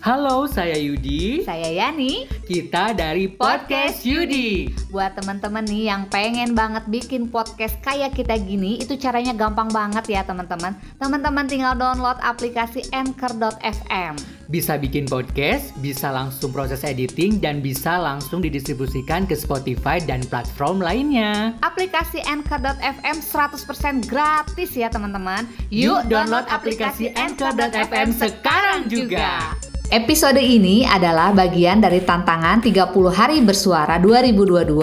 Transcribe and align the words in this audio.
Halo, 0.00 0.48
saya 0.48 0.80
Yudi. 0.80 1.44
Saya 1.44 1.68
Yani. 1.68 2.24
Kita 2.48 2.96
dari 2.96 3.28
Podcast 3.28 4.00
Yudi. 4.08 4.72
Buat 4.88 5.20
teman-teman 5.20 5.60
nih 5.68 5.92
yang 5.92 6.08
pengen 6.08 6.56
banget 6.56 6.88
bikin 6.88 7.28
podcast 7.28 7.76
kayak 7.84 8.16
kita 8.16 8.40
gini, 8.40 8.80
itu 8.80 8.96
caranya 8.96 9.36
gampang 9.36 9.68
banget 9.68 10.08
ya 10.08 10.24
teman-teman. 10.24 10.72
Teman-teman 10.96 11.44
tinggal 11.44 11.76
download 11.76 12.16
aplikasi 12.24 12.88
Anchor.fm. 12.96 14.16
Bisa 14.48 14.80
bikin 14.80 15.04
podcast, 15.04 15.76
bisa 15.84 16.08
langsung 16.08 16.48
proses 16.48 16.80
editing, 16.80 17.36
dan 17.36 17.60
bisa 17.60 18.00
langsung 18.00 18.40
didistribusikan 18.40 19.28
ke 19.28 19.36
Spotify 19.36 20.00
dan 20.00 20.24
platform 20.24 20.80
lainnya. 20.80 21.52
Aplikasi 21.60 22.24
Anchor.fm 22.24 23.20
100% 23.20 24.08
gratis 24.08 24.70
ya 24.72 24.88
teman-teman. 24.88 25.44
Yuk 25.68 26.08
download 26.08 26.48
aplikasi 26.48 27.12
Anchor.fm 27.12 28.16
sekarang 28.16 28.88
juga. 28.88 29.59
Episode 29.90 30.38
ini 30.38 30.86
adalah 30.86 31.34
bagian 31.34 31.82
dari 31.82 31.98
tantangan 32.06 32.62
30 32.62 32.94
hari 33.10 33.42
bersuara 33.42 33.98
2022 33.98 34.78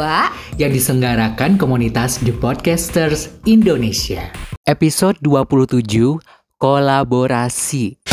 yang 0.60 0.68
diselenggarakan 0.68 1.56
komunitas 1.56 2.20
The 2.20 2.36
Podcasters 2.36 3.32
Indonesia. 3.48 4.28
Episode 4.68 5.16
27 5.24 6.20
Kolaborasi. 6.60 8.07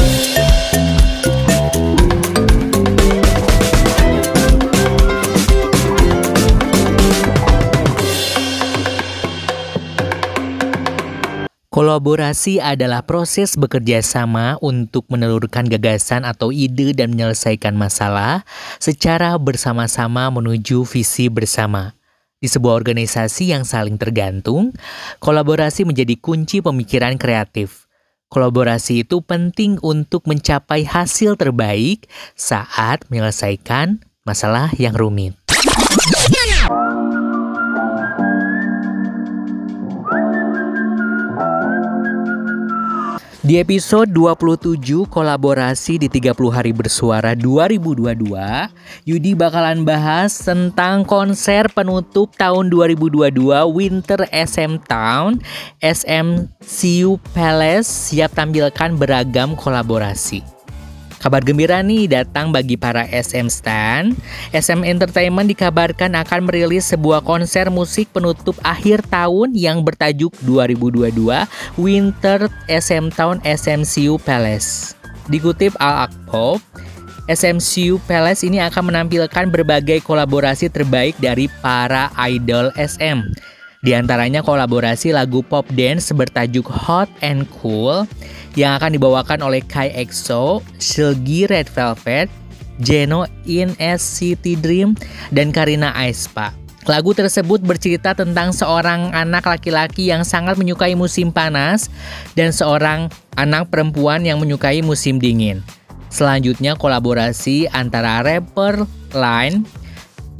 Kolaborasi 11.84 12.64
adalah 12.64 13.04
proses 13.04 13.60
bekerja 13.60 14.00
sama 14.00 14.56
untuk 14.64 15.04
menelurkan 15.12 15.68
gagasan 15.68 16.24
atau 16.24 16.48
ide 16.48 16.96
dan 16.96 17.12
menyelesaikan 17.12 17.76
masalah 17.76 18.40
secara 18.80 19.36
bersama-sama 19.36 20.32
menuju 20.32 20.88
visi 20.88 21.28
bersama. 21.28 21.92
Di 22.40 22.48
sebuah 22.48 22.80
organisasi 22.80 23.52
yang 23.52 23.68
saling 23.68 24.00
tergantung, 24.00 24.72
kolaborasi 25.20 25.84
menjadi 25.84 26.16
kunci 26.16 26.64
pemikiran 26.64 27.20
kreatif. 27.20 27.84
Kolaborasi 28.32 29.04
itu 29.04 29.20
penting 29.20 29.76
untuk 29.84 30.24
mencapai 30.24 30.88
hasil 30.88 31.36
terbaik 31.36 32.08
saat 32.32 33.04
menyelesaikan 33.12 34.00
masalah 34.24 34.72
yang 34.80 34.96
rumit. 34.96 35.36
Di 43.44 43.60
episode 43.60 44.08
27 44.08 45.04
kolaborasi 45.04 46.00
di 46.00 46.08
30 46.08 46.32
hari 46.48 46.72
bersuara 46.72 47.36
2022, 47.36 48.32
Yudi 49.04 49.36
bakalan 49.36 49.84
bahas 49.84 50.32
tentang 50.48 51.04
konser 51.04 51.68
penutup 51.68 52.32
tahun 52.40 52.72
2022 52.72 53.44
Winter 53.68 54.24
SM 54.32 54.80
Town 54.88 55.44
SMCU 55.84 57.20
Palace 57.36 57.84
siap 57.84 58.32
tampilkan 58.32 58.96
beragam 58.96 59.52
kolaborasi. 59.52 60.63
Kabar 61.24 61.40
gembira 61.40 61.80
nih 61.80 62.04
datang 62.04 62.52
bagi 62.52 62.76
para 62.76 63.08
SM 63.08 63.48
Stan. 63.48 64.12
SM 64.52 64.84
Entertainment 64.84 65.48
dikabarkan 65.48 66.12
akan 66.20 66.44
merilis 66.44 66.92
sebuah 66.92 67.24
konser 67.24 67.72
musik 67.72 68.12
penutup 68.12 68.52
akhir 68.60 69.00
tahun 69.08 69.56
yang 69.56 69.80
bertajuk 69.80 70.36
2022 70.44 71.16
Winter 71.80 72.52
SM 72.68 73.08
Town 73.16 73.40
SMCU 73.40 74.20
Palace. 74.20 75.00
Dikutip 75.32 75.72
Al 75.80 76.12
Akpop, 76.12 76.60
SMCU 77.24 78.04
Palace 78.04 78.44
ini 78.44 78.60
akan 78.60 78.92
menampilkan 78.92 79.48
berbagai 79.48 80.04
kolaborasi 80.04 80.68
terbaik 80.68 81.16
dari 81.16 81.48
para 81.64 82.12
idol 82.20 82.68
SM. 82.76 83.53
Di 83.84 83.92
antaranya 83.92 84.40
kolaborasi 84.40 85.12
lagu 85.12 85.44
pop 85.44 85.68
dance 85.76 86.08
bertajuk 86.16 86.64
Hot 86.64 87.12
and 87.20 87.44
Cool 87.60 88.08
yang 88.56 88.80
akan 88.80 88.96
dibawakan 88.96 89.44
oleh 89.44 89.60
Kai 89.60 89.92
EXO, 89.92 90.64
Silgi 90.80 91.44
Red 91.44 91.68
Velvet, 91.68 92.32
Jeno 92.80 93.28
in 93.44 93.76
SCT 93.76 94.56
Dream, 94.56 94.96
dan 95.36 95.52
Karina 95.52 95.92
Aespa. 95.92 96.56
Lagu 96.88 97.12
tersebut 97.12 97.60
bercerita 97.60 98.16
tentang 98.16 98.56
seorang 98.56 99.12
anak 99.12 99.44
laki-laki 99.44 100.08
yang 100.08 100.24
sangat 100.24 100.56
menyukai 100.56 100.96
musim 100.96 101.28
panas 101.28 101.92
dan 102.36 102.56
seorang 102.56 103.12
anak 103.36 103.68
perempuan 103.68 104.24
yang 104.24 104.40
menyukai 104.40 104.80
musim 104.80 105.20
dingin. 105.20 105.60
Selanjutnya 106.08 106.72
kolaborasi 106.76 107.68
antara 107.68 108.24
rapper 108.24 108.88
Line 109.12 109.64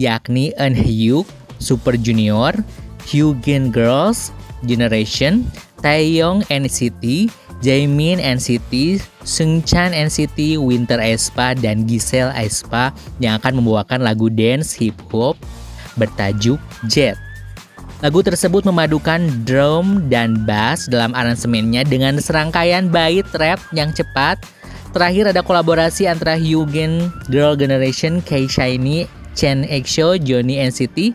yakni 0.00 0.52
Eunhyuk, 0.60 1.24
Super 1.56 1.96
Junior, 1.96 2.52
Hyugen 3.08 3.70
Girls 3.70 4.32
Generation, 4.64 5.44
Taeyong 5.84 6.44
NCT, 6.48 7.28
Jaemin 7.60 8.20
NCT, 8.20 9.00
Seungchan 9.24 9.96
NCT, 9.96 10.60
Winter 10.60 11.00
Aespa, 11.00 11.56
dan 11.56 11.88
Giselle 11.88 12.32
Aespa 12.36 12.92
yang 13.20 13.40
akan 13.40 13.60
membawakan 13.60 14.04
lagu 14.04 14.28
dance 14.28 14.76
hip 14.76 14.96
hop 15.12 15.36
bertajuk 15.96 16.60
Jet. 16.90 17.16
Lagu 18.04 18.20
tersebut 18.20 18.68
memadukan 18.68 19.24
drum 19.48 20.12
dan 20.12 20.44
bass 20.44 20.84
dalam 20.92 21.16
aransemennya 21.16 21.88
dengan 21.88 22.20
serangkaian 22.20 22.92
bait 22.92 23.24
rap 23.40 23.56
yang 23.72 23.96
cepat. 23.96 24.36
Terakhir 24.92 25.32
ada 25.32 25.40
kolaborasi 25.40 26.04
antara 26.04 26.36
Hyugen 26.36 27.08
Girl 27.32 27.56
Generation, 27.56 28.20
K 28.20 28.44
Shiny, 28.44 29.08
Chen 29.34 29.66
EXO, 29.66 30.16
Johnny 30.22 30.62
NCT, 30.62 31.12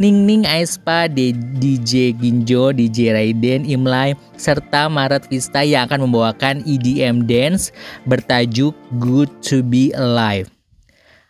Ning 0.00 0.24
Ning 0.24 0.48
Aespa, 0.48 1.06
DJ 1.06 2.16
Ginjo, 2.16 2.72
DJ 2.72 3.14
Raiden, 3.14 3.68
Imlay, 3.68 4.16
serta 4.40 4.88
Maret 4.88 5.28
Vista 5.28 5.62
yang 5.62 5.86
akan 5.86 6.08
membawakan 6.08 6.64
EDM 6.64 7.28
dance 7.28 7.70
bertajuk 8.08 8.72
Good 8.96 9.28
to 9.44 9.60
Be 9.60 9.92
Alive. 9.94 10.48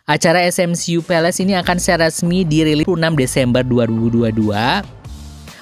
Acara 0.09 0.41
SMCU 0.49 1.05
Palace 1.05 1.37
ini 1.45 1.53
akan 1.53 1.77
secara 1.77 2.09
resmi 2.09 2.41
dirilis 2.41 2.89
6 2.89 2.97
Desember 3.13 3.61
2022 3.61 4.33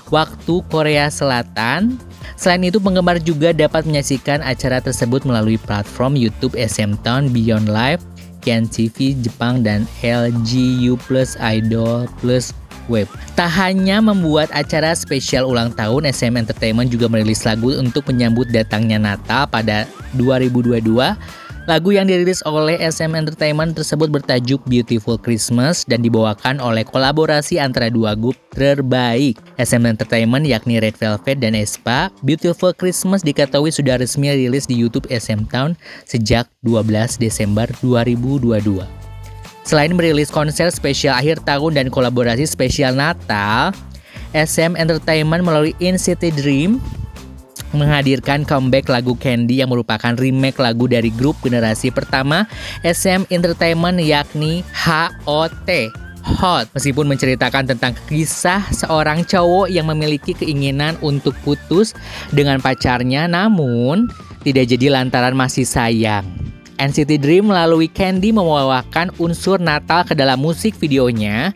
waktu 0.09 0.55
Korea 0.71 1.11
Selatan. 1.11 1.99
Selain 2.39 2.63
itu, 2.63 2.79
penggemar 2.79 3.19
juga 3.19 3.51
dapat 3.51 3.83
menyaksikan 3.83 4.39
acara 4.45 4.79
tersebut 4.79 5.27
melalui 5.27 5.59
platform 5.59 6.15
YouTube 6.15 6.55
SM 6.55 6.95
Town 7.01 7.31
Beyond 7.33 7.67
Live, 7.71 8.03
Ken 8.41 8.69
TV 8.69 9.17
Jepang, 9.19 9.61
dan 9.65 9.85
LGU 10.05 10.97
Plus 11.07 11.37
Idol 11.39 12.05
Plus 12.21 12.53
Web. 12.87 13.07
Tak 13.35 13.51
hanya 13.51 13.99
membuat 13.99 14.47
acara 14.55 14.95
spesial 14.95 15.47
ulang 15.47 15.75
tahun, 15.75 16.07
SM 16.07 16.39
Entertainment 16.39 16.87
juga 16.87 17.11
merilis 17.11 17.43
lagu 17.43 17.75
untuk 17.75 18.07
menyambut 18.07 18.47
datangnya 18.47 18.97
Natal 18.97 19.45
pada 19.47 19.83
2022. 20.15 20.87
Lagu 21.67 21.91
yang 21.91 22.07
dirilis 22.07 22.39
oleh 22.47 22.79
SM 22.79 23.11
Entertainment 23.11 23.75
tersebut 23.75 24.07
bertajuk 24.07 24.63
Beautiful 24.71 25.19
Christmas 25.19 25.83
dan 25.83 25.99
dibawakan 25.99 26.63
oleh 26.63 26.87
kolaborasi 26.87 27.59
antara 27.59 27.91
dua 27.91 28.15
grup 28.15 28.39
terbaik 28.55 29.35
SM 29.59 29.83
Entertainment 29.83 30.47
yakni 30.47 30.79
Red 30.79 30.95
Velvet 30.95 31.43
dan 31.43 31.59
Espa. 31.59 32.07
Beautiful 32.23 32.71
Christmas 32.71 33.19
diketahui 33.19 33.67
sudah 33.67 33.99
resmi 33.99 34.31
rilis 34.31 34.63
di 34.63 34.79
YouTube 34.79 35.11
SM 35.11 35.51
Town 35.51 35.75
sejak 36.07 36.47
12 36.63 37.19
Desember 37.19 37.67
2022. 37.83 38.87
Selain 39.67 39.91
merilis 39.91 40.31
konser 40.31 40.71
spesial 40.71 41.19
akhir 41.19 41.43
tahun 41.43 41.83
dan 41.83 41.87
kolaborasi 41.91 42.47
spesial 42.47 42.95
Natal, 42.95 43.75
SM 44.31 44.79
Entertainment 44.79 45.43
melalui 45.43 45.75
In 45.83 45.99
City 45.99 46.31
Dream 46.31 46.79
menghadirkan 47.75 48.47
comeback 48.47 48.87
lagu 48.87 49.17
Candy 49.19 49.59
yang 49.59 49.71
merupakan 49.71 50.15
remake 50.15 50.59
lagu 50.61 50.87
dari 50.87 51.11
grup 51.11 51.35
generasi 51.43 51.91
pertama 51.91 52.47
SM 52.85 53.27
Entertainment 53.27 53.99
yakni 53.99 54.63
HOT. 54.71 55.91
Hot 56.27 56.67
meskipun 56.75 57.07
menceritakan 57.07 57.71
tentang 57.71 57.95
kisah 58.11 58.59
seorang 58.75 59.23
cowok 59.23 59.71
yang 59.71 59.87
memiliki 59.87 60.35
keinginan 60.35 60.99
untuk 60.99 61.31
putus 61.47 61.95
dengan 62.35 62.59
pacarnya 62.59 63.31
namun 63.31 64.11
tidak 64.43 64.67
jadi 64.67 64.91
lantaran 64.91 65.35
masih 65.35 65.63
sayang. 65.63 66.27
NCT 66.77 67.17
Dream 67.17 67.49
melalui 67.49 67.89
Candy 67.89 68.29
membawakan 68.29 69.09
unsur 69.17 69.57
Natal 69.57 70.05
ke 70.05 70.13
dalam 70.13 70.37
musik 70.37 70.77
videonya. 70.77 71.51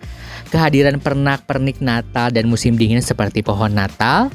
Kehadiran 0.49 0.99
pernak-pernik 0.99 1.79
Natal 1.79 2.33
dan 2.33 2.49
musim 2.51 2.75
dingin 2.75 2.99
seperti 2.99 3.39
pohon 3.39 3.71
Natal, 3.71 4.27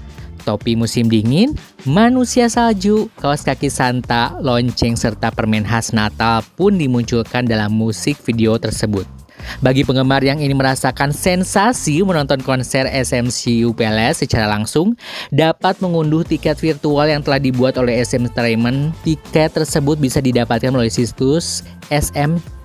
topi 0.47 0.79
musim 0.79 1.11
dingin, 1.11 1.59
manusia 1.83 2.47
salju, 2.47 3.11
kaos 3.19 3.43
kaki 3.43 3.67
Santa, 3.67 4.39
lonceng 4.39 4.95
serta 4.95 5.35
permen 5.35 5.67
khas 5.67 5.91
Natal 5.91 6.47
pun 6.55 6.79
dimunculkan 6.79 7.43
dalam 7.43 7.75
musik 7.75 8.15
video 8.23 8.55
tersebut. 8.55 9.05
Bagi 9.63 9.87
penggemar 9.87 10.23
yang 10.27 10.43
ingin 10.43 10.59
merasakan 10.59 11.15
sensasi 11.15 12.03
menonton 12.03 12.43
konser 12.43 12.89
SMCU 12.89 13.73
Palace 13.77 14.27
secara 14.27 14.51
langsung, 14.51 14.99
dapat 15.31 15.79
mengunduh 15.79 16.27
tiket 16.27 16.59
virtual 16.59 17.07
yang 17.07 17.23
telah 17.23 17.39
dibuat 17.39 17.79
oleh 17.79 18.03
SM 18.03 18.27
Entertainment. 18.27 18.95
Tiket 19.07 19.55
tersebut 19.55 20.01
bisa 20.01 20.19
didapatkan 20.19 20.73
melalui 20.73 20.93
situs 20.93 21.63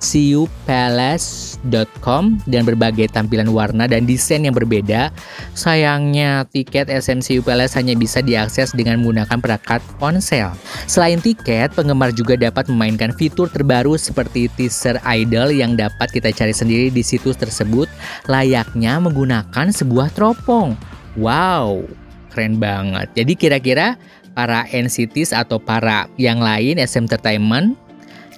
smcupalace.com 0.01 2.41
dan 2.49 2.65
berbagai 2.65 3.13
tampilan 3.13 3.53
warna 3.53 3.85
dan 3.85 4.09
desain 4.09 4.41
yang 4.41 4.57
berbeda. 4.57 5.13
Sayangnya, 5.53 6.49
tiket 6.49 6.89
SMCU 6.89 7.45
Palace 7.45 7.77
hanya 7.77 7.93
bisa 7.93 8.25
diakses 8.25 8.73
dengan 8.73 9.05
menggunakan 9.05 9.37
perangkat 9.37 9.85
ponsel. 10.01 10.49
Selain 10.89 11.21
tiket, 11.21 11.77
penggemar 11.77 12.09
juga 12.11 12.33
dapat 12.33 12.65
memainkan 12.67 13.13
fitur 13.13 13.47
terbaru 13.47 13.95
seperti 13.95 14.49
teaser 14.57 14.97
idol 15.05 15.53
yang 15.53 15.77
dapat 15.77 16.09
kita 16.09 16.33
cari 16.33 16.51
sendiri 16.51 16.89
di 16.89 17.05
situs 17.05 17.37
tersebut 17.37 17.85
layaknya 18.25 18.97
menggunakan 18.97 19.69
sebuah 19.69 20.09
teropong. 20.17 20.73
Wow, 21.13 21.85
keren 22.33 22.57
banget. 22.57 23.13
Jadi 23.13 23.37
kira-kira 23.37 24.01
para 24.31 24.63
NCTs 24.71 25.35
atau 25.35 25.59
para 25.59 26.07
yang 26.15 26.39
lain 26.39 26.79
SM 26.79 27.03
Entertainment 27.05 27.75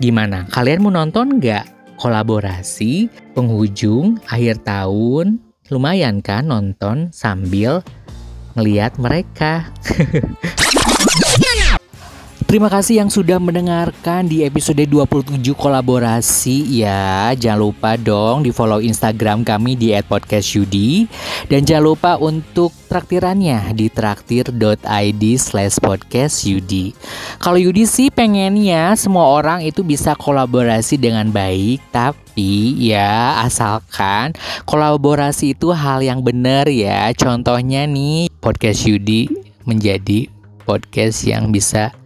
gimana? 0.02 0.50
Kalian 0.50 0.82
mau 0.82 0.94
nonton 0.94 1.38
nggak 1.38 1.98
kolaborasi 1.98 3.10
penghujung 3.34 4.18
akhir 4.30 4.66
tahun? 4.66 5.42
Lumayan 5.70 6.22
kan 6.22 6.50
nonton 6.50 7.10
sambil 7.14 7.82
ngeliat 8.54 8.98
mereka. 9.02 9.70
Terima 12.54 12.70
kasih 12.70 13.02
yang 13.02 13.10
sudah 13.10 13.42
mendengarkan 13.42 14.30
di 14.30 14.46
episode 14.46 14.86
27 14.86 15.42
kolaborasi 15.58 16.86
ya. 16.86 17.34
Jangan 17.34 17.58
lupa 17.58 17.98
dong 17.98 18.46
di 18.46 18.54
follow 18.54 18.78
Instagram 18.78 19.42
kami 19.42 19.74
di 19.74 19.90
@podcastyudi 19.98 21.10
dan 21.50 21.66
jangan 21.66 21.82
lupa 21.82 22.12
untuk 22.22 22.70
traktirannya 22.94 23.74
di 23.74 23.90
traktir.id 23.90 25.24
slash 25.42 25.82
podcast 25.82 26.46
Yudi. 26.46 26.94
Kalau 27.42 27.58
Yudi 27.58 27.90
sih 27.90 28.14
pengennya 28.14 28.94
semua 29.02 29.34
orang 29.34 29.66
itu 29.66 29.82
bisa 29.82 30.14
kolaborasi 30.14 31.02
dengan 31.02 31.34
baik, 31.34 31.82
tapi 31.90 32.78
ya 32.78 33.42
asalkan 33.42 34.38
kolaborasi 34.70 35.58
itu 35.58 35.74
hal 35.74 36.06
yang 36.06 36.22
benar 36.22 36.70
ya. 36.70 37.10
Contohnya 37.18 37.90
nih 37.90 38.30
podcast 38.38 38.86
Yudi 38.86 39.26
menjadi 39.66 40.30
podcast 40.70 41.26
yang 41.26 41.50
bisa 41.50 41.98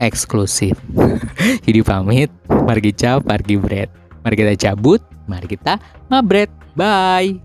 eksklusif. 0.00 0.74
Jadi 1.66 1.80
pamit, 1.84 2.30
mari 2.48 2.80
kita 2.80 3.20
pergi 3.20 3.56
bread. 3.58 3.88
Mari 4.24 4.34
kita 4.34 4.52
cabut, 4.56 5.00
mari 5.28 5.46
kita 5.46 5.78
mabret. 6.08 6.50
Bye. 6.74 7.38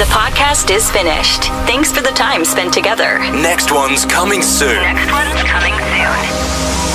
The 0.00 0.08
podcast 0.08 0.72
is 0.72 0.88
finished. 0.90 1.52
Thanks 1.68 1.92
for 1.92 2.00
the 2.00 2.12
time 2.16 2.44
spent 2.44 2.72
together. 2.72 3.20
Next 3.36 3.70
one's 3.70 4.04
coming 4.08 4.40
soon. 4.40 4.80
Next 4.80 5.12
one's 5.12 5.44
coming 5.44 5.76
soon. 5.76 6.89